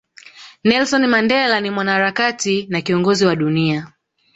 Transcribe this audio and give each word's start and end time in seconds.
Nelson 0.63 1.07
Mandela 1.07 1.61
ni 1.61 1.69
Mwanaharakati 1.71 2.65
na 2.69 2.81
Kiongozi 2.81 3.25
wa 3.25 3.35
dunia 3.35 3.87